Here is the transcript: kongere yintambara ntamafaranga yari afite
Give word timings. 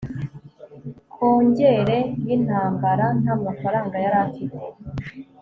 kongere 1.13 1.97
yintambara 2.25 3.05
ntamafaranga 3.21 3.95
yari 4.03 4.17
afite 4.27 4.59